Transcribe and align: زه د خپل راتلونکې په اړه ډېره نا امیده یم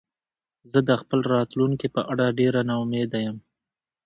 زه 0.71 0.79
د 0.89 0.91
خپل 1.01 1.19
راتلونکې 1.33 1.87
په 1.95 2.01
اړه 2.11 2.35
ډېره 2.39 2.61
نا 2.69 2.75
امیده 2.83 3.19
یم 3.25 3.37